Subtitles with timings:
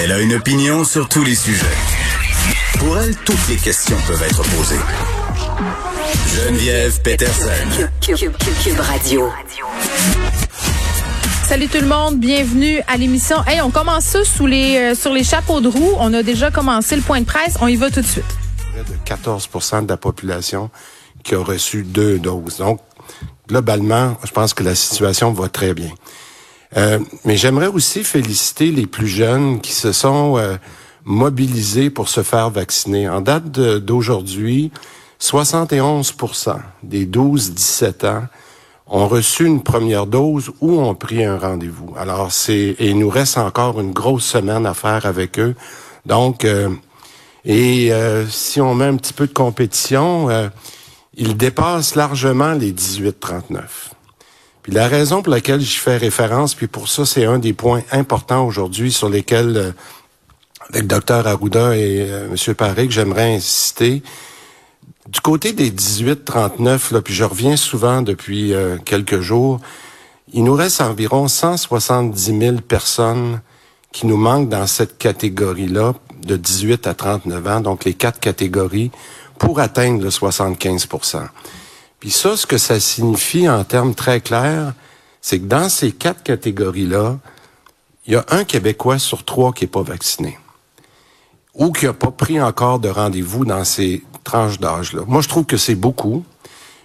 [0.00, 1.66] Elle a une opinion sur tous les sujets.
[2.78, 4.78] Pour elle, toutes les questions peuvent être posées.
[6.36, 7.50] Geneviève Peterson.
[8.00, 9.28] Cube Radio.
[11.48, 13.38] Salut tout le monde, bienvenue à l'émission.
[13.44, 15.94] Hey, on commence ça sous les, euh, sur les chapeaux de roue.
[15.98, 17.56] On a déjà commencé le point de presse.
[17.60, 18.24] On y va tout de suite.
[18.72, 20.70] Près de 14% de la population
[21.24, 22.58] qui a reçu deux doses.
[22.58, 22.78] Donc,
[23.48, 25.90] globalement, je pense que la situation va très bien.
[26.76, 30.56] Euh, mais j'aimerais aussi féliciter les plus jeunes qui se sont euh,
[31.04, 33.08] mobilisés pour se faire vacciner.
[33.08, 34.70] En date d'aujourd'hui,
[35.20, 38.22] 71% des 12-17 ans
[38.86, 41.94] ont reçu une première dose ou ont pris un rendez-vous.
[41.98, 45.54] Alors c'est et il nous reste encore une grosse semaine à faire avec eux.
[46.06, 46.70] Donc euh,
[47.44, 50.48] et euh, si on met un petit peu de compétition, euh,
[51.16, 53.60] ils dépassent largement les 18-39.
[54.68, 58.46] La raison pour laquelle j'y fais référence, puis pour ça c'est un des points importants
[58.46, 59.74] aujourd'hui sur lesquels
[60.68, 62.54] avec Dr Arruda et M.
[62.54, 64.02] Paré j'aimerais insister,
[65.08, 69.58] du côté des 18-39, là, puis je reviens souvent depuis euh, quelques jours,
[70.34, 73.40] il nous reste environ 170 000 personnes
[73.90, 78.90] qui nous manquent dans cette catégorie-là de 18 à 39 ans, donc les quatre catégories,
[79.38, 80.86] pour atteindre le 75
[82.00, 84.74] Puis ça, ce que ça signifie en termes très clairs,
[85.20, 87.18] c'est que dans ces quatre catégories-là,
[88.06, 90.38] il y a un Québécois sur trois qui n'est pas vacciné
[91.54, 95.02] ou qui n'a pas pris encore de rendez-vous dans ces tranches d'âge-là.
[95.06, 96.24] Moi, je trouve que c'est beaucoup.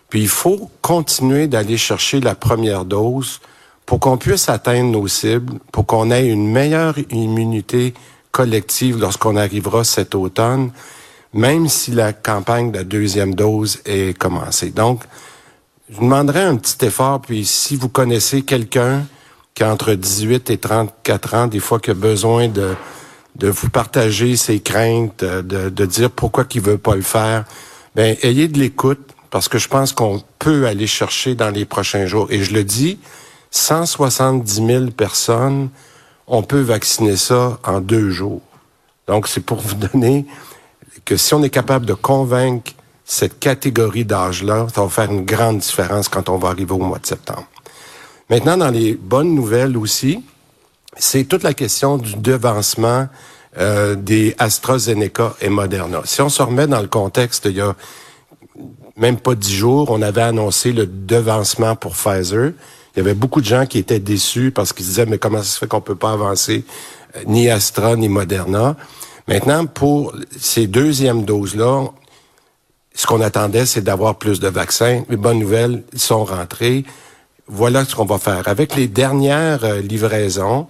[0.09, 3.39] Puis il faut continuer d'aller chercher la première dose
[3.85, 7.93] pour qu'on puisse atteindre nos cibles, pour qu'on ait une meilleure immunité
[8.31, 10.71] collective lorsqu'on arrivera cet automne,
[11.33, 14.69] même si la campagne de la deuxième dose est commencée.
[14.69, 15.03] Donc,
[15.89, 19.05] je vous demanderais un petit effort, puis si vous connaissez quelqu'un
[19.53, 22.75] qui a entre 18 et 34 ans, des fois qui a besoin de
[23.35, 27.45] de vous partager ses craintes, de, de dire pourquoi qu'il veut pas le faire.
[27.95, 32.05] Ben, ayez de l'écoute parce que je pense qu'on peut aller chercher dans les prochains
[32.05, 32.27] jours.
[32.29, 32.99] Et je le dis,
[33.51, 35.69] 170 000 personnes,
[36.27, 38.41] on peut vacciner ça en deux jours.
[39.07, 40.25] Donc, c'est pour vous donner
[41.05, 42.71] que si on est capable de convaincre
[43.05, 46.99] cette catégorie d'âge-là, ça va faire une grande différence quand on va arriver au mois
[46.99, 47.47] de septembre.
[48.29, 50.23] Maintenant, dans les bonnes nouvelles aussi,
[50.97, 53.07] c'est toute la question du devancement
[53.57, 56.01] euh, des AstraZeneca et Moderna.
[56.05, 57.75] Si on se remet dans le contexte, il y a
[58.95, 62.53] même pas dix jours, on avait annoncé le devancement pour Pfizer.
[62.95, 65.43] Il y avait beaucoup de gens qui étaient déçus parce qu'ils disaient mais comment ça
[65.43, 66.63] se fait qu'on peut pas avancer
[67.15, 68.75] euh, ni Astra ni Moderna?
[69.27, 71.85] Maintenant, pour ces deuxièmes doses-là,
[72.95, 75.03] ce qu'on attendait, c'est d'avoir plus de vaccins.
[75.09, 76.85] Les bonnes nouvelles, ils sont rentrés
[77.47, 78.47] voilà ce qu'on va faire.
[78.47, 80.67] Avec les dernières euh, livraisons,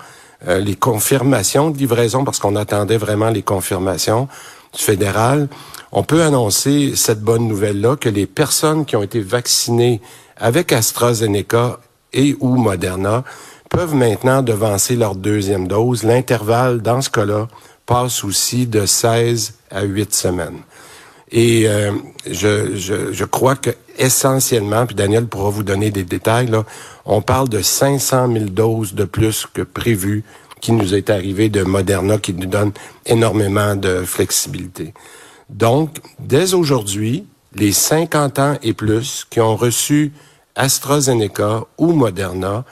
[0.47, 4.28] euh, les confirmations de livraison, parce qu'on attendait vraiment les confirmations
[4.75, 5.47] du fédéral,
[5.91, 10.02] on peut annoncer cette bonne nouvelle-là que les personnes qui ont été vaccinées
[10.38, 11.80] avec AstraZeneca
[12.12, 13.24] et ou Moderna
[13.70, 16.03] peuvent maintenant devancer leur deuxième dose.
[16.03, 17.47] L'intervalle, dans ce cas-là,
[17.85, 20.59] passe aussi de 16 à 8 semaines.
[21.31, 21.91] Et euh,
[22.29, 26.63] je, je, je, crois que essentiellement, puis Daniel pourra vous donner des détails, là,
[27.05, 30.23] on parle de 500 000 doses de plus que prévu
[30.61, 32.72] qui nous est arrivé de Moderna, qui nous donne
[33.05, 34.93] énormément de flexibilité.
[35.49, 40.13] Donc, dès aujourd'hui, les 50 ans et plus qui ont reçu
[40.55, 42.63] AstraZeneca ou Moderna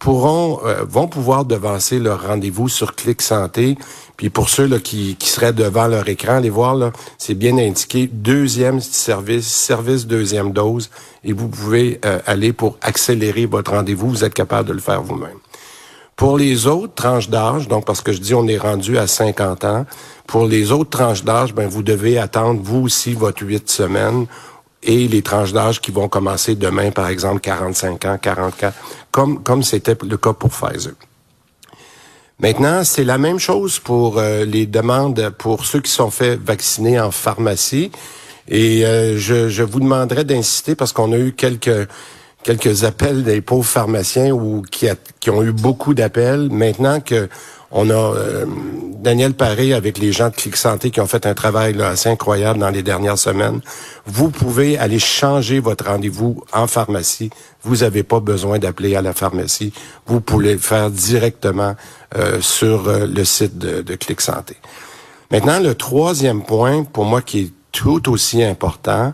[0.00, 3.78] pourront euh, vont pouvoir devancer leur rendez-vous sur Clic Santé.
[4.16, 7.56] Puis pour ceux là, qui, qui seraient devant leur écran, les voir là, c'est bien
[7.58, 10.90] indiqué deuxième service, service deuxième dose,
[11.22, 14.08] et vous pouvez euh, aller pour accélérer votre rendez-vous.
[14.08, 15.38] Vous êtes capable de le faire vous-même.
[16.16, 19.64] Pour les autres tranches d'âge, donc parce que je dis on est rendu à 50
[19.64, 19.86] ans,
[20.26, 24.26] pour les autres tranches d'âge, ben vous devez attendre vous aussi votre huit semaines
[24.82, 28.74] et les tranches d'âge qui vont commencer demain, par exemple, 45 ans, 44,
[29.10, 30.94] comme comme c'était le cas pour Pfizer.
[32.38, 37.00] Maintenant, c'est la même chose pour euh, les demandes pour ceux qui sont faits vacciner
[37.00, 37.90] en pharmacie.
[38.48, 41.88] Et euh, je, je, vous demanderai d'insister parce qu'on a eu quelques
[42.42, 44.86] quelques appels des pauvres pharmaciens ou qui,
[45.18, 46.48] qui ont eu beaucoup d'appels.
[46.50, 47.28] Maintenant que
[47.70, 48.46] on a euh,
[48.98, 52.08] Daniel Paré avec les gens de Clic Santé qui ont fait un travail là, assez
[52.08, 53.60] incroyable dans les dernières semaines.
[54.06, 57.30] Vous pouvez aller changer votre rendez-vous en pharmacie.
[57.62, 59.72] Vous n'avez pas besoin d'appeler à la pharmacie.
[60.06, 61.74] Vous pouvez le faire directement
[62.16, 64.56] euh, sur euh, le site de, de Clic Santé.
[65.30, 69.12] Maintenant, le troisième point, pour moi, qui est tout aussi important,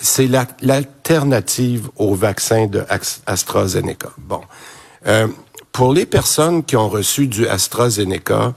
[0.00, 0.28] c'est
[0.62, 2.82] l'alternative au vaccin de
[3.26, 4.10] AstraZeneca.
[4.16, 4.40] Bon.
[5.74, 8.54] Pour les personnes qui ont reçu du AstraZeneca,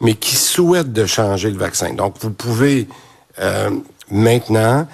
[0.00, 2.86] mais qui souhaitent de changer le vaccin, donc vous pouvez
[3.40, 3.70] euh,
[4.08, 4.86] maintenant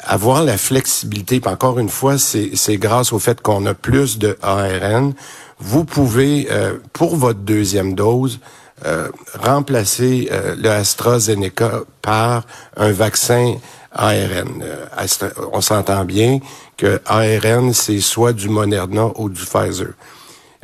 [0.00, 4.36] avoir la flexibilité, puis encore une fois, c'est grâce au fait qu'on a plus de
[4.42, 5.14] ARN,
[5.58, 8.38] vous pouvez, euh, pour votre deuxième dose,
[8.84, 10.28] euh, remplacer
[10.58, 12.44] le AstraZeneca par
[12.76, 13.54] un vaccin
[13.92, 14.62] ARN.
[15.54, 16.40] on s'entend bien
[16.76, 19.94] que ARN, c'est soit du Moderna ou du Pfizer.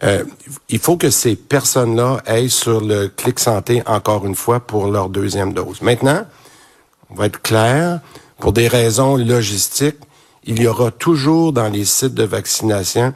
[0.03, 0.25] Euh,
[0.69, 5.09] il faut que ces personnes-là aillent sur le clic santé encore une fois pour leur
[5.09, 5.83] deuxième dose.
[5.83, 6.25] Maintenant,
[7.11, 8.01] on va être clair,
[8.39, 9.99] pour des raisons logistiques,
[10.45, 13.13] il y aura toujours dans les sites de vaccination,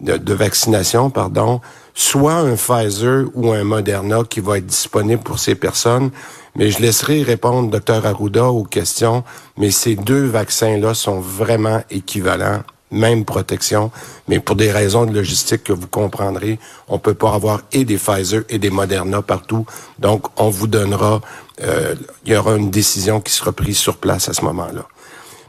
[0.00, 1.60] de, vaccination, pardon,
[1.94, 6.10] soit un Pfizer ou un Moderna qui va être disponible pour ces personnes.
[6.56, 9.24] Mais je laisserai répondre Dr Arruda aux questions,
[9.58, 12.62] mais ces deux vaccins-là sont vraiment équivalents
[12.92, 13.90] même protection,
[14.28, 16.58] mais pour des raisons de logistique que vous comprendrez,
[16.88, 19.66] on peut pas avoir et des Pfizer et des Moderna partout.
[19.98, 21.20] Donc, on vous donnera,
[21.62, 21.94] euh,
[22.24, 24.86] il y aura une décision qui sera prise sur place à ce moment-là.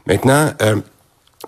[0.06, 0.76] Maintenant, euh,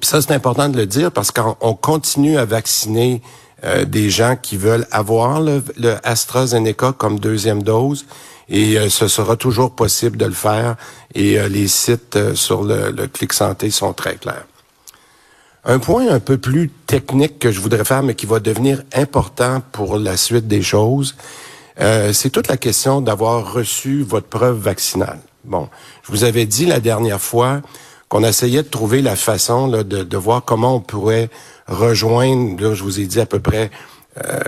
[0.03, 3.23] ça c'est important de le dire parce qu'on continue à vacciner
[3.65, 5.63] euh, des gens qui veulent avoir le,
[6.05, 8.07] AstraZeneca comme deuxième dose
[8.49, 10.77] et ce sera toujours possible de le faire
[11.17, 14.45] et les sites sur le, le Clic Santé sont très clairs.
[15.69, 19.61] Un point un peu plus technique que je voudrais faire, mais qui va devenir important
[19.73, 21.17] pour la suite des choses,
[21.81, 25.19] euh, c'est toute la question d'avoir reçu votre preuve vaccinale.
[25.43, 25.69] Bon,
[26.05, 27.63] je vous avais dit la dernière fois
[28.09, 31.31] qu'on essayait de trouver la façon de, de, voir comment on pourrait
[31.67, 33.73] rejoindre, là, je vous ai dit à peu près
[34.25, 34.39] euh,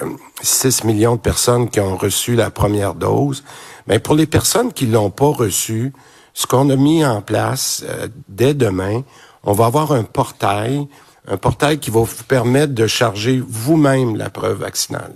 [0.41, 3.43] 6 millions de personnes qui ont reçu la première dose.
[3.89, 5.93] Mais pour les personnes qui l'ont pas reçu,
[6.33, 9.03] ce qu'on a mis en place euh, dès demain,
[9.43, 10.87] on va avoir un portail
[11.31, 15.15] un portail qui va vous permettre de charger vous-même la preuve vaccinale.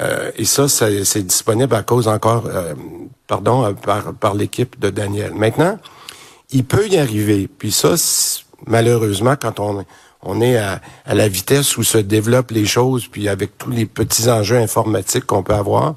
[0.00, 2.74] Euh, et ça, c'est disponible à cause encore, euh,
[3.26, 5.34] pardon, euh, par, par l'équipe de Daniel.
[5.34, 5.78] Maintenant,
[6.50, 7.48] il peut y arriver.
[7.48, 7.94] Puis ça,
[8.66, 9.84] malheureusement, quand on,
[10.22, 13.86] on est à, à, la vitesse où se développent les choses, puis avec tous les
[13.86, 15.94] petits enjeux informatiques qu'on peut avoir,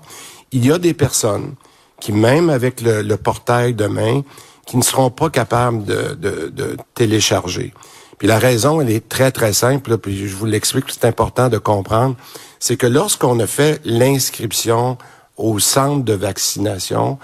[0.52, 1.56] il y a des personnes
[2.00, 4.22] qui, même avec le, le portail demain,
[4.66, 7.74] qui ne seront pas capables de, de, de télécharger.
[8.22, 11.58] Puis la raison, elle est très, très simple, puis je vous l'explique, c'est important de
[11.58, 12.16] comprendre,
[12.60, 15.00] c'est que lorsqu'on a fait l'inscription
[15.38, 17.18] au centre de vaccination,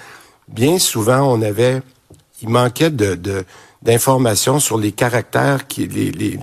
[0.47, 1.83] bien souvent, on avait,
[2.41, 3.45] il manquait de,
[3.83, 6.39] d'informations sur les caractères qui, les, les,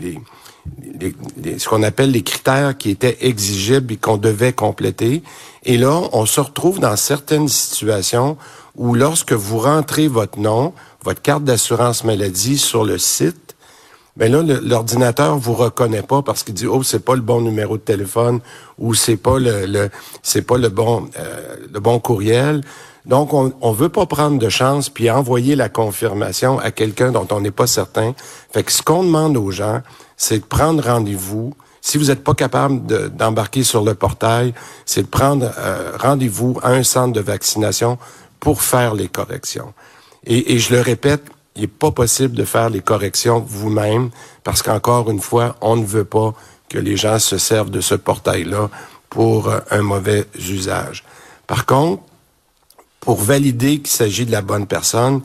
[1.42, 5.24] les, ce qu'on appelle les critères qui étaient exigibles et qu'on devait compléter.
[5.64, 8.36] Et là, on se retrouve dans certaines situations
[8.76, 13.43] où lorsque vous rentrez votre nom, votre carte d'assurance maladie sur le site,
[14.16, 17.76] ben là, l'ordinateur vous reconnaît pas parce qu'il dit oh c'est pas le bon numéro
[17.76, 18.40] de téléphone
[18.78, 19.90] ou c'est pas le,
[20.22, 22.62] c'est pas le bon euh, le bon courriel.
[23.06, 27.26] Donc on on veut pas prendre de chance puis envoyer la confirmation à quelqu'un dont
[27.32, 28.14] on n'est pas certain.
[28.52, 29.82] Fait que ce qu'on demande aux gens,
[30.16, 31.52] c'est de prendre rendez-vous.
[31.80, 34.54] Si vous n'êtes pas capable d'embarquer sur le portail,
[34.86, 37.98] c'est de prendre euh, rendez-vous à un centre de vaccination
[38.38, 39.74] pour faire les corrections.
[40.24, 41.24] Et, et je le répète,
[41.56, 44.10] il n'est pas possible de faire les corrections vous-même
[44.42, 46.34] parce qu'encore une fois, on ne veut pas
[46.68, 48.70] que les gens se servent de ce portail-là
[49.08, 51.04] pour euh, un mauvais usage.
[51.46, 52.02] Par contre,
[53.00, 55.22] pour valider qu'il s'agit de la bonne personne,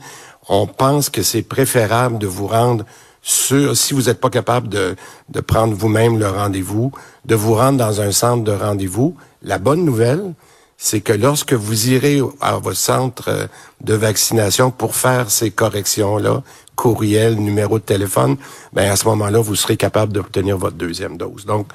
[0.48, 2.84] on pense que c'est préférable de vous rendre
[3.22, 4.96] sur, si vous n'êtes pas capable de,
[5.28, 6.92] de prendre vous-même le rendez-vous,
[7.24, 9.16] de vous rendre dans un centre de rendez-vous.
[9.42, 10.34] La bonne nouvelle,
[10.82, 13.46] c'est que lorsque vous irez à votre centre euh,
[13.82, 16.42] de vaccination pour faire ces corrections-là,
[16.74, 18.38] courriel, numéro de téléphone,
[18.72, 21.44] ben à ce moment-là, vous serez capable d'obtenir votre deuxième dose.
[21.44, 21.66] Donc,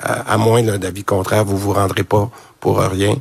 [0.00, 3.16] à, moins d'avis contraire, vous vous rendrez pas pour rien.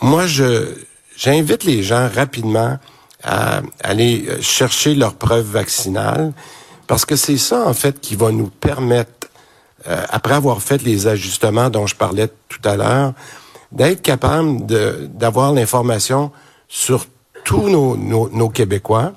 [0.00, 0.68] Moi, je
[1.16, 2.78] j'invite les gens rapidement
[3.24, 6.32] à aller euh, chercher leur preuve vaccinale
[6.86, 9.28] parce que c'est ça, en fait, qui va nous permettre,
[9.88, 13.12] euh, après avoir fait les ajustements dont je parlais tout à l'heure,
[13.72, 16.30] d'être capable d'avoir l'information
[16.68, 17.06] sur
[17.44, 19.12] tous nos, nos, Québécois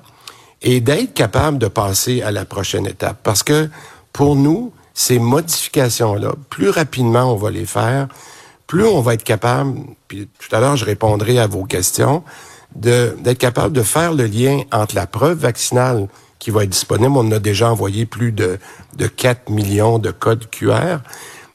[0.62, 3.18] et d'être capable de passer à la prochaine étape.
[3.22, 3.68] Parce que
[4.12, 8.08] pour nous, ces modifications-là, plus rapidement on va les faire,
[8.66, 12.24] plus on va être capable, puis tout à l'heure je répondrai à vos questions,
[12.74, 16.08] d'être capable de faire le lien entre la preuve vaccinale
[16.38, 17.12] qui va être disponible.
[17.14, 18.58] On a déjà envoyé plus de,
[18.96, 20.98] de 4 millions de codes QR.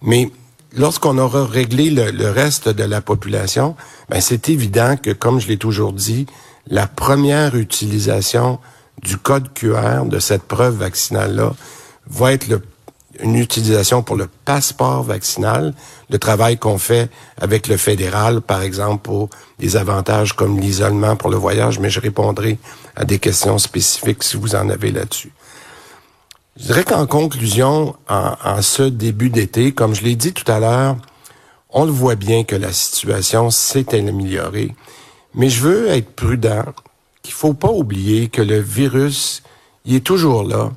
[0.02, 0.32] Mais
[0.74, 3.76] lorsqu'on aura réglé le, reste de la population,
[4.10, 6.26] ben c'est évident que, comme je l'ai toujours dit,
[6.68, 8.60] la première utilisation
[9.04, 11.54] du code QR, de cette preuve vaccinale-là,
[12.08, 12.46] va être
[13.20, 15.74] une utilisation pour le passeport vaccinal,
[16.10, 17.10] le travail qu'on fait
[17.40, 22.00] avec le fédéral, par exemple, pour des avantages comme l'isolement pour le voyage, mais je
[22.00, 22.58] répondrai
[22.96, 25.32] à des questions spécifiques si vous en avez là-dessus.
[26.62, 30.60] Je dirais qu'en conclusion, en, en, ce début d'été, comme je l'ai dit tout à
[30.60, 30.96] l'heure,
[31.72, 34.76] on le voit bien que la situation s'est améliorée,
[35.34, 36.66] mais je veux être prudent,
[37.24, 39.42] qu'il faut pas oublier que le virus,
[39.86, 40.70] il est toujours là,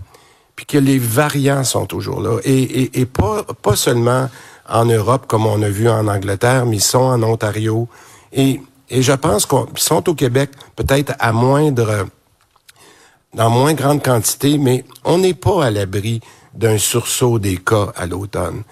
[0.56, 2.38] puis que les variants sont toujours là.
[2.44, 4.30] Et, et, et pas, pas seulement
[4.66, 7.88] en Europe, comme on a vu en Angleterre, mais ils sont en Ontario.
[8.32, 12.06] Et, et je pense qu'ils sont au Québec peut-être à moindre,
[13.34, 16.20] dans moins grande quantité, mais on n'est pas à l'abri
[16.54, 18.62] d'un sursaut des cas à l'automne.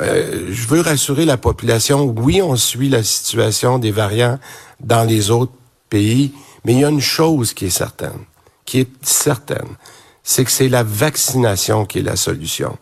[0.00, 4.38] Euh, je veux rassurer la population, oui, on suit la situation des variants
[4.80, 5.52] dans les autres
[5.88, 6.32] pays,
[6.64, 8.24] mais il y a une chose qui est certaine,
[8.64, 9.76] qui est certaine,
[10.22, 12.76] c'est que c'est la vaccination qui est la solution.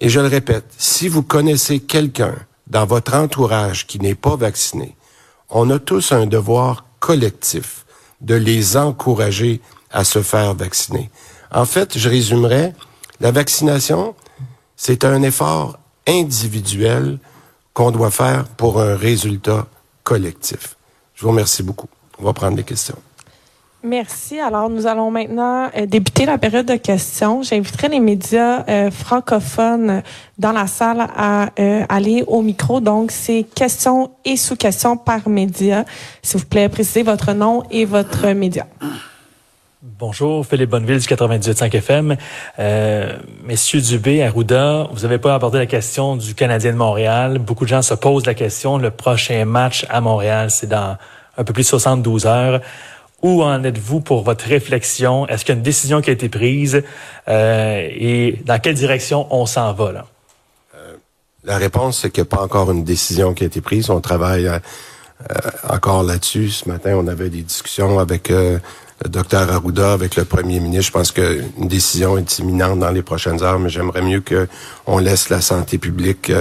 [0.00, 2.34] Et je le répète, si vous connaissez quelqu'un
[2.66, 4.96] dans votre entourage qui n'est pas vacciné,
[5.50, 7.84] on a tous un devoir collectif
[8.20, 9.60] de les encourager
[9.92, 11.10] à se faire vacciner.
[11.50, 12.72] En fait, je résumerai,
[13.20, 14.14] la vaccination,
[14.76, 17.18] c'est un effort individuel
[17.74, 19.66] qu'on doit faire pour un résultat
[20.02, 20.76] collectif.
[21.14, 21.88] Je vous remercie beaucoup.
[22.18, 22.98] On va prendre les questions.
[23.84, 24.38] Merci.
[24.38, 27.42] Alors, nous allons maintenant euh, débuter la période de questions.
[27.42, 30.02] J'inviterai les médias euh, francophones
[30.38, 32.80] dans la salle à euh, aller au micro.
[32.80, 35.84] Donc, c'est questions et sous-questions par média.
[36.22, 38.66] S'il vous plaît, précisez votre nom et votre média.
[39.84, 42.16] Bonjour, Philippe Bonneville du 98.5 FM.
[42.60, 47.40] Euh, messieurs Dubé, Arruda, vous n'avez pas abordé la question du Canadien de Montréal.
[47.40, 48.78] Beaucoup de gens se posent la question.
[48.78, 50.96] Le prochain match à Montréal, c'est dans
[51.36, 52.60] un peu plus de 72 heures.
[53.22, 55.26] Où en êtes-vous pour votre réflexion?
[55.26, 56.84] Est-ce qu'il y a une décision qui a été prise?
[57.26, 60.06] Euh, et dans quelle direction on s'en va là?
[60.76, 60.94] Euh,
[61.42, 63.90] la réponse, c'est qu'il n'y a pas encore une décision qui a été prise.
[63.90, 64.60] On travaille euh,
[65.68, 66.50] encore là-dessus.
[66.50, 68.60] Ce matin, on avait des discussions avec le
[69.08, 70.86] docteur Arruda, avec le premier ministre.
[70.86, 75.28] Je pense qu'une décision est imminente dans les prochaines heures, mais j'aimerais mieux qu'on laisse
[75.28, 76.32] la santé publique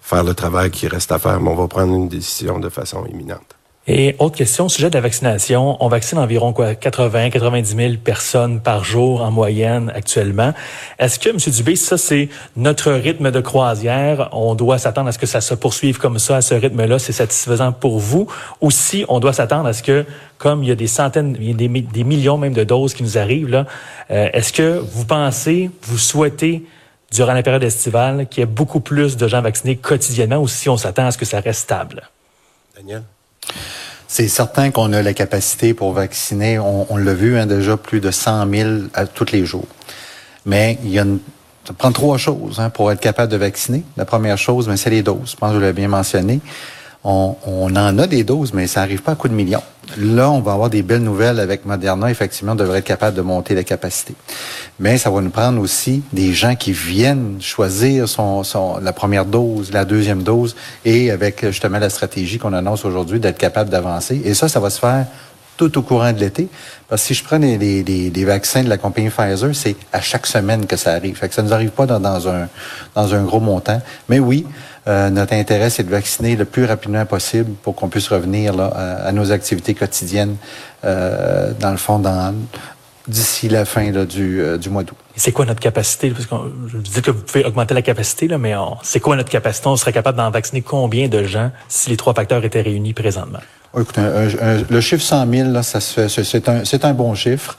[0.00, 1.40] faire le travail qui reste à faire.
[1.40, 3.56] Mais on va prendre une décision de façon imminente.
[3.88, 6.76] Et autre question, au sujet de la vaccination, on vaccine environ quoi?
[6.76, 10.54] 80, 90 000 personnes par jour en moyenne actuellement.
[11.00, 11.38] Est-ce que, M.
[11.52, 14.28] Dubé, ça c'est notre rythme de croisière?
[14.30, 17.12] On doit s'attendre à ce que ça se poursuive comme ça, à ce rythme-là, c'est
[17.12, 18.28] satisfaisant pour vous?
[18.60, 20.06] Ou si on doit s'attendre à ce que,
[20.38, 22.94] comme il y a des centaines, il y a des, des millions même de doses
[22.94, 23.64] qui nous arrivent
[24.10, 26.62] euh, est-ce que vous pensez, vous souhaitez
[27.10, 30.68] durant la période estivale qu'il y ait beaucoup plus de gens vaccinés quotidiennement, ou si
[30.68, 32.08] on s'attend à ce que ça reste stable?
[32.76, 33.02] Daniel?
[34.12, 36.58] C'est certain qu'on a la capacité pour vacciner.
[36.58, 39.64] On, l'a vu hein, déjà plus de 100 000 à, tous les jours.
[40.44, 41.18] Mais il y a une,
[41.66, 43.84] ça prend trois choses hein, pour être capable de vacciner.
[43.96, 45.30] La première chose, ben, c'est les doses.
[45.30, 46.40] Je pense que je l'ai bien mentionné
[47.04, 49.62] on, en a des doses, mais ça n'arrive pas à coup de millions.
[49.98, 52.10] Là, on va avoir des belles nouvelles avec Moderna.
[52.10, 54.14] Effectivement, on devrait être capable de monter la capacité.
[54.78, 59.26] Mais ça va nous prendre aussi des gens qui viennent choisir son, son, la première
[59.26, 60.54] dose, la deuxième dose,
[60.84, 64.22] et avec justement la stratégie qu'on annonce aujourd'hui d'être capable d'avancer.
[64.24, 65.06] Et ça, ça va se faire
[65.56, 66.48] tout au courant de l'été.
[66.88, 70.26] Parce que si je prends les, les, vaccins de la compagnie Pfizer, c'est à chaque
[70.26, 71.16] semaine que ça arrive.
[71.16, 72.48] Fait que ça ne nous arrive pas dans, un,
[72.94, 73.80] dans un gros montant.
[74.08, 74.46] Mais oui,
[74.88, 78.66] euh, notre intérêt, c'est de vacciner le plus rapidement possible pour qu'on puisse revenir là,
[79.04, 80.36] à, nos activités quotidiennes,
[80.84, 82.34] euh, dans le fond, dans,
[83.06, 84.96] d'ici la fin là, du, euh, du mois d'août.
[85.14, 86.10] C'est quoi notre capacité?
[86.10, 86.34] Parce que
[86.66, 89.68] je dis que vous pouvez augmenter la capacité, là, mais c'est quoi notre capacité?
[89.68, 93.40] On serait capable d'en vacciner combien de gens si les trois facteurs étaient réunis présentement?
[93.74, 97.56] écoute, le chiffre 100 000, là, ça c'est un, c'est un bon chiffre.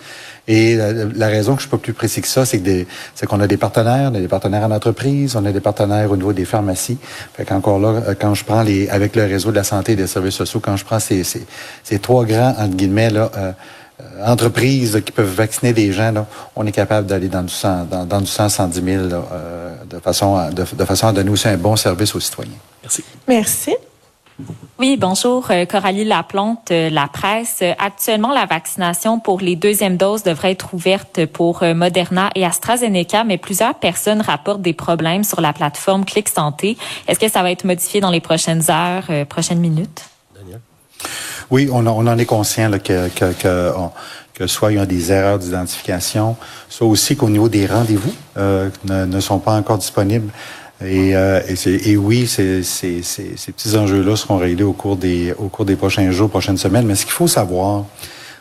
[0.47, 2.85] Et la, raison que je suis pas plus précis que ça, c'est que
[3.15, 6.11] c'est qu'on a des partenaires, on a des partenaires en entreprise, on a des partenaires
[6.11, 6.97] au niveau des pharmacies.
[7.33, 9.95] Fait qu'encore là, euh, quand je prends les, avec le réseau de la santé et
[9.95, 11.45] des services sociaux, quand je prends ces, ces,
[11.83, 13.31] ces trois grands entre guillemets là.
[13.37, 13.51] Euh,
[14.01, 17.85] euh entreprises qui peuvent vacciner des gens, là, on est capable d'aller dans du 100,
[17.85, 21.13] dans, dans du 100, 110 000 là, euh, de, façon à, de, de façon à
[21.13, 22.51] donner aussi un bon service aux citoyens.
[22.81, 23.03] Merci.
[23.27, 23.75] Merci.
[24.79, 25.47] Oui, bonjour.
[25.51, 27.59] Euh, Coralie Laplante, euh, la presse.
[27.61, 33.23] Euh, actuellement, la vaccination pour les deuxièmes doses devrait être ouverte pour Moderna et AstraZeneca,
[33.23, 36.77] mais plusieurs personnes rapportent des problèmes sur la plateforme Clic Santé.
[37.07, 40.05] Est-ce que ça va être modifié dans les prochaines heures, prochaines minutes?
[40.35, 40.59] Daniel?
[41.51, 43.09] Oui, on, en est conscient que,
[44.33, 46.35] que, soit il y a des erreurs d'identification,
[46.67, 50.31] soit aussi qu'au niveau des rendez-vous ne, ne sont pas encore disponibles.
[50.81, 55.75] Et, euh, et, oui, ces, petits enjeux-là seront réglés au cours des au cours des
[55.75, 56.85] prochains jours, prochaines semaines.
[56.85, 57.85] Mais ce qu'il faut savoir,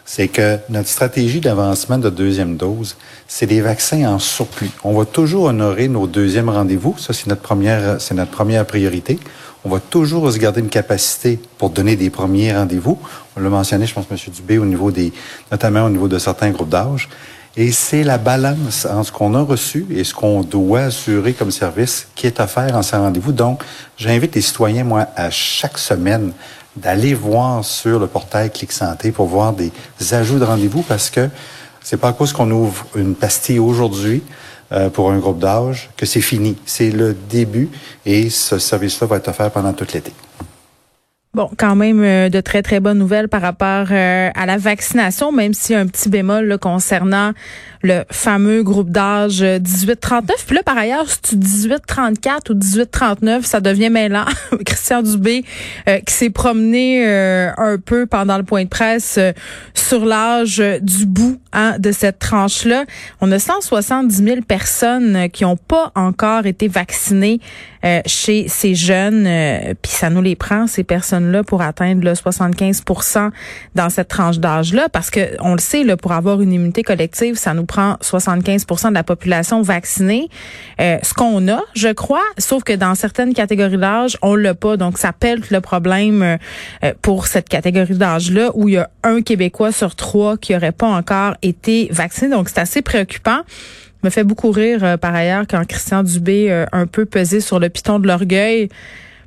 [0.04, 2.96] c'est que notre stratégie d'avancement de deuxième dose,
[3.28, 4.70] c'est des vaccins en surplus.
[4.82, 6.96] On va toujours honorer nos deuxièmes rendez-vous.
[6.98, 9.18] Ça, c'est notre première, c'est notre première priorité.
[9.64, 12.98] On va toujours se garder une capacité pour donner des premiers rendez-vous.
[13.36, 14.16] On l'a mentionné, je pense, M.
[14.34, 15.12] Dubé, au niveau des,
[15.52, 17.08] notamment au niveau de certains groupes d'âge.
[17.56, 21.50] Et c'est la balance entre ce qu'on a reçu et ce qu'on doit assurer comme
[21.50, 23.32] service qui est offert en ces rendez-vous.
[23.32, 23.62] Donc,
[23.98, 26.32] j'invite les citoyens, moi, à chaque semaine,
[26.76, 29.70] d'aller voir sur le portail Clic Santé pour voir des
[30.12, 31.28] ajouts de rendez-vous parce que
[31.82, 34.22] c'est pas à cause qu'on ouvre une pastille aujourd'hui
[34.72, 36.56] euh, pour un groupe d'âge que c'est fini.
[36.64, 37.68] C'est le début
[38.06, 40.12] et ce service-là va être offert pendant tout l'été.
[41.34, 45.32] Bon, quand même euh, de très très bonnes nouvelles par rapport euh, à la vaccination,
[45.32, 47.32] même s'il y a un petit bémol concernant
[47.82, 50.24] le fameux groupe d'âge 18-39.
[50.46, 54.26] Puis là, par ailleurs, si tu 18-34 ou 18-39, ça devient mêlant.
[54.66, 55.46] Christian Dubé,
[55.88, 59.18] euh, qui s'est promené un peu pendant le point de presse
[59.72, 62.84] sur l'âge du bout hein, de cette tranche-là.
[63.22, 67.40] On a 170 000 personnes qui n'ont pas encore été vaccinées
[68.06, 69.24] chez ces jeunes.
[69.82, 73.30] Puis ça nous les prend, ces personnes là pour atteindre le 75%
[73.74, 77.36] dans cette tranche d'âge-là, parce que on le sait, là, pour avoir une immunité collective,
[77.36, 80.28] ça nous prend 75% de la population vaccinée.
[80.80, 84.76] Euh, ce qu'on a, je crois, sauf que dans certaines catégories d'âge, on l'a pas.
[84.76, 86.36] Donc, ça pèle le problème euh,
[86.84, 90.72] euh, pour cette catégorie d'âge-là, où il y a un Québécois sur trois qui n'aurait
[90.72, 92.30] pas encore été vacciné.
[92.30, 93.40] Donc, c'est assez préoccupant
[94.04, 97.98] me fait beaucoup rire par ailleurs quand Christian Dubé un peu pesé sur le piton
[97.98, 98.68] de l'orgueil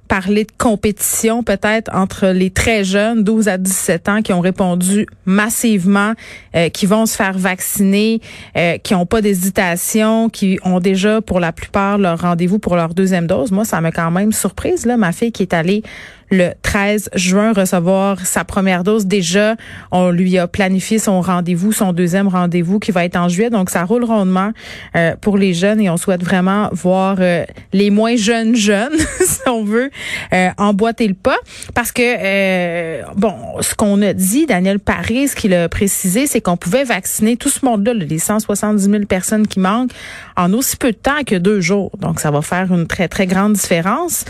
[0.08, 5.08] parler de compétition peut-être entre les très jeunes, 12 à 17 ans, qui ont répondu
[5.26, 6.14] massivement,
[6.56, 8.22] euh, qui vont se faire vacciner,
[8.58, 12.94] euh, qui n'ont pas d'hésitation, qui ont déjà pour la plupart leur rendez-vous pour leur
[12.94, 13.52] deuxième dose.
[13.52, 14.86] Moi, ça m'a quand même surprise.
[14.86, 15.84] Là, ma fille qui est allée
[16.32, 19.06] le 13 juin recevoir sa première dose.
[19.06, 19.56] Déjà,
[19.92, 23.50] on lui a planifié son rendez-vous, son deuxième rendez-vous qui va être en juillet.
[23.50, 24.52] Donc, ça roule rondement
[24.96, 29.48] euh, pour les jeunes et on souhaite vraiment voir euh, les moins jeunes jeunes, si
[29.48, 29.90] on veut,
[30.34, 31.38] euh, emboîter le pas.
[31.74, 36.58] Parce que, bon, ce qu'on a dit, Daniel Paris, ce qu'il a précisé, c'est qu'on
[36.58, 39.92] pouvait vacciner tout ce monde-là, les 170 000 personnes qui manquent,
[40.36, 41.92] en aussi peu de temps que deux jours.
[42.00, 44.26] Donc, ça va faire une très, très grande différence.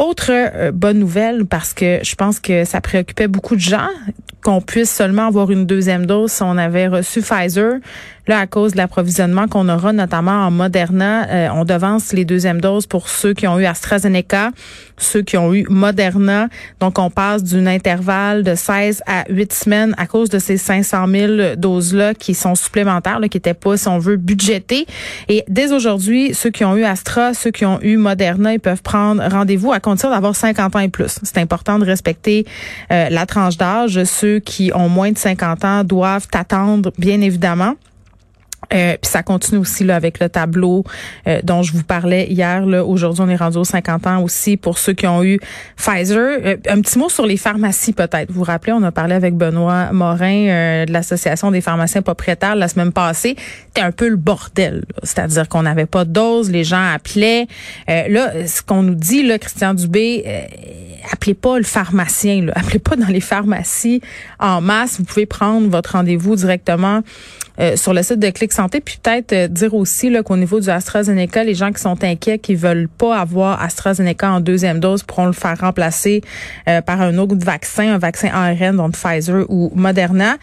[0.00, 3.90] Autre euh, bonne nouvelle, parce que je pense que ça préoccupait beaucoup de gens
[4.42, 7.74] qu'on puisse seulement avoir une deuxième dose si on avait reçu Pfizer.
[8.26, 12.60] Là, à cause de l'approvisionnement qu'on aura, notamment en Moderna, euh, on devance les deuxièmes
[12.60, 14.50] doses pour ceux qui ont eu AstraZeneca,
[14.98, 16.48] ceux qui ont eu Moderna.
[16.80, 21.06] Donc, on passe d'un intervalle de 16 à 8 semaines à cause de ces 500
[21.08, 24.86] 000 doses-là qui sont supplémentaires, là, qui n'étaient pas, si on veut, budgétées.
[25.28, 28.82] Et dès aujourd'hui, ceux qui ont eu Astra, ceux qui ont eu Moderna, ils peuvent
[28.82, 31.18] prendre rendez-vous à condition d'avoir 50 ans et plus.
[31.22, 32.46] C'est important de respecter
[32.92, 34.02] euh, la tranche d'âge.
[34.04, 37.74] Ceux qui ont moins de 50 ans doivent attendre, bien évidemment.
[38.72, 40.84] Euh, puis ça continue aussi là avec le tableau
[41.26, 42.64] euh, dont je vous parlais hier.
[42.66, 45.40] Là, aujourd'hui, on est rendu aux 50 ans aussi pour ceux qui ont eu
[45.76, 46.38] Pfizer.
[46.44, 48.30] Euh, un petit mot sur les pharmacies peut-être.
[48.30, 52.68] Vous vous rappelez, on a parlé avec Benoît Morin de l'association des pharmaciens propriétaires la
[52.68, 53.36] semaine passée.
[53.66, 54.84] C'était un peu le bordel.
[55.02, 57.46] C'est-à-dire qu'on n'avait pas de dose, les gens appelaient.
[57.88, 60.24] là, ce qu'on nous dit là, Christian Dubé,
[61.12, 62.46] appelez pas le pharmacien.
[62.46, 62.52] Là.
[62.60, 64.00] Appelez pas dans les pharmacies
[64.38, 64.98] en masse.
[64.98, 67.02] Vous pouvez prendre votre rendez-vous directement
[67.60, 70.70] euh, sur le site de Clic Santé, puis peut-être euh, dire aussi qu'au niveau du
[70.70, 75.26] AstraZeneca, les gens qui sont inquiets, qui veulent pas avoir AstraZeneca en deuxième dose, pourront
[75.26, 76.22] le faire remplacer
[76.68, 80.38] euh, par un autre vaccin, un vaccin ARN, donc Pfizer ou Moderna.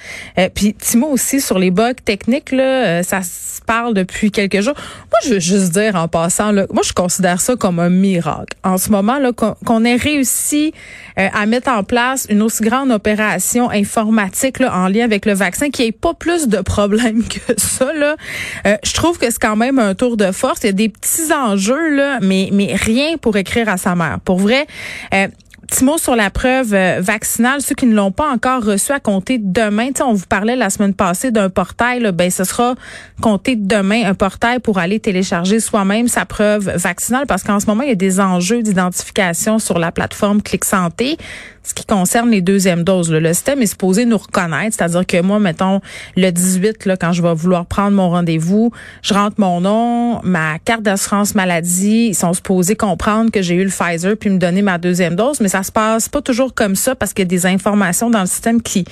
[0.53, 4.75] puis Timo aussi sur les bugs techniques, là, ça se parle depuis quelques jours.
[4.75, 8.55] Moi, je veux juste dire en passant, là, moi je considère ça comme un miracle.
[8.63, 10.73] En ce moment, là, qu'on ait réussi
[11.15, 15.69] à mettre en place une aussi grande opération informatique là, en lien avec le vaccin,
[15.71, 17.89] qui ait pas plus de problèmes que ça.
[18.65, 20.59] Euh, je trouve que c'est quand même un tour de force.
[20.63, 24.19] Il y a des petits enjeux, là, mais, mais rien pour écrire à sa mère.
[24.23, 24.67] Pour vrai,
[25.13, 25.27] euh,
[25.67, 27.61] petit mot sur la preuve euh, vaccinale.
[27.61, 29.89] Ceux qui ne l'ont pas encore reçu à compter demain.
[30.01, 31.99] on vous parlait la semaine passée d'un portail.
[31.99, 32.75] Là, ben, ce sera
[33.21, 37.83] compté demain un portail pour aller télécharger soi-même sa preuve vaccinale parce qu'en ce moment,
[37.83, 41.17] il y a des enjeux d'identification sur la plateforme Clic Santé.
[41.67, 45.37] Ce qui concerne les deuxièmes doses, le système est supposé nous reconnaître, c'est-à-dire que moi,
[45.37, 45.81] mettons,
[46.15, 50.59] le 18, là, quand je vais vouloir prendre mon rendez-vous, je rentre mon nom, ma
[50.59, 54.61] carte d'assurance maladie, ils sont supposés comprendre que j'ai eu le Pfizer puis me donner
[54.61, 57.29] ma deuxième dose, mais ça se passe pas toujours comme ça parce qu'il y a
[57.29, 58.85] des informations dans le système qui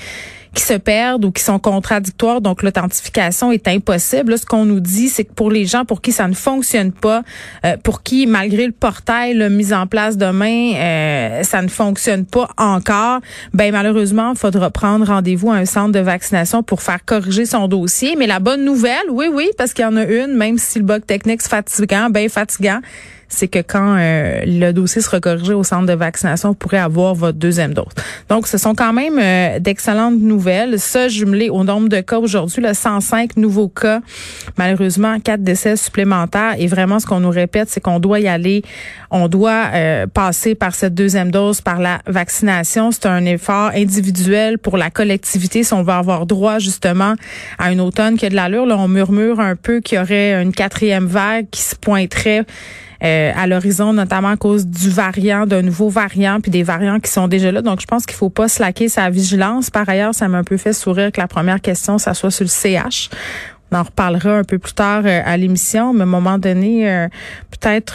[0.56, 4.40] qui se perdent ou qui sont contradictoires, donc l'authentification est impossible.
[4.40, 7.24] ce qu'on nous dit, c'est que pour les gens pour qui ça ne fonctionne pas,
[7.66, 12.26] euh, pour qui, malgré le portail là, mis en place demain, euh, ça ne fonctionne
[12.26, 13.20] pas encore,
[13.54, 17.68] ben malheureusement, il faudra prendre rendez-vous à un centre de vaccination pour faire corriger son
[17.68, 18.16] dossier.
[18.18, 20.86] Mais la bonne nouvelle, oui, oui, parce qu'il y en a une, même si le
[20.86, 22.80] bug technique est fatigant, ben fatigant,
[23.30, 27.16] c'est que quand euh, le dossier sera corrigé au centre de vaccination, vous pourrez avoir
[27.16, 27.94] votre deuxième dose.
[28.30, 30.80] Donc, ce sont quand même euh, d'excellentes nouvelles.
[30.80, 34.02] Ça, jumelé au nombre de cas aujourd'hui, le 105 nouveaux cas,
[34.58, 36.56] malheureusement, quatre décès supplémentaires.
[36.58, 38.64] Et vraiment, ce qu'on nous répète, c'est qu'on doit y aller,
[39.12, 42.92] on doit euh, passer par cette deuxième dose, par la vaccination.
[42.92, 47.16] C'est un effort individuel pour la collectivité si on veut avoir droit justement
[47.58, 48.66] à un automne qui a de l'allure.
[48.66, 52.46] Là, on murmure un peu qu'il y aurait une quatrième vague qui se pointerait
[53.04, 57.12] euh, à l'horizon, notamment à cause du variant, d'un nouveau variant, puis des variants qui
[57.12, 57.62] sont déjà là.
[57.62, 59.70] Donc, je pense qu'il faut pas slacker sa vigilance.
[59.70, 62.46] Par ailleurs, ça m'a un peu fait sourire que la première question, ça soit sur
[62.46, 63.10] le CH.
[63.72, 66.90] On en reparlera un peu plus tard euh, à l'émission, mais à un moment donné,
[66.90, 67.08] euh,
[67.52, 67.86] peut-être